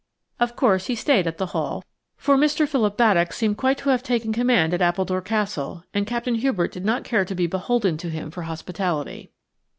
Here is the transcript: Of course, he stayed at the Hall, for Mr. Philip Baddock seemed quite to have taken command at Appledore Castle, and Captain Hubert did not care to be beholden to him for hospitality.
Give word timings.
Of 0.39 0.55
course, 0.55 0.87
he 0.87 0.95
stayed 0.95 1.27
at 1.27 1.37
the 1.37 1.45
Hall, 1.53 1.83
for 2.17 2.35
Mr. 2.35 2.67
Philip 2.67 2.97
Baddock 2.97 3.31
seemed 3.31 3.57
quite 3.59 3.77
to 3.77 3.89
have 3.89 4.01
taken 4.01 4.33
command 4.33 4.73
at 4.73 4.81
Appledore 4.81 5.21
Castle, 5.21 5.83
and 5.93 6.07
Captain 6.07 6.33
Hubert 6.33 6.71
did 6.71 6.83
not 6.83 7.03
care 7.03 7.23
to 7.23 7.35
be 7.35 7.45
beholden 7.45 7.97
to 7.97 8.09
him 8.09 8.31
for 8.31 8.41
hospitality. 8.41 9.29